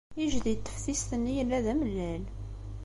[0.23, 2.23] Ijdi n teftist-nni yella d amellal.